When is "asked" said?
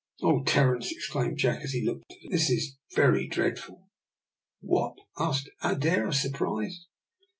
5.19-5.51